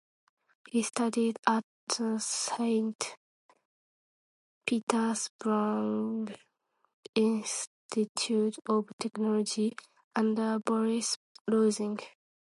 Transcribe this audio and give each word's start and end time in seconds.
He 0.67 0.81
studied 0.81 1.37
at 1.47 1.63
the 1.89 2.17
Saint 2.19 3.17
Petersburg 4.65 6.39
Institute 7.13 8.55
of 8.65 8.89
Technology, 8.99 9.75
under 10.15 10.57
Boris 10.57 11.17
Rosing. 11.47 11.99